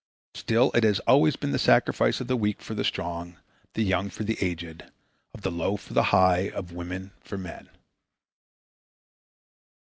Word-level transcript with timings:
Still 0.33 0.71
it 0.71 0.83
has 0.83 0.97
always 1.01 1.35
been 1.35 1.51
the 1.51 1.59
sacrifice 1.59 2.19
of 2.19 2.25
the 2.25 2.35
weak 2.35 2.63
for 2.63 2.73
the 2.73 2.83
strong, 2.83 3.35
of 3.63 3.69
the 3.75 3.83
young 3.83 4.09
for 4.09 4.23
the 4.23 4.35
aged, 4.41 4.91
of 5.31 5.41
the 5.43 5.51
low 5.51 5.77
for 5.77 5.93
the 5.93 6.05
high, 6.09 6.49
of 6.55 6.71
women 6.71 7.11
for 7.19 7.37
men. 7.37 7.69